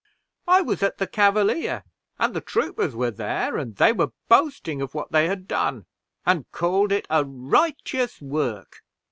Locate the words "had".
5.27-5.47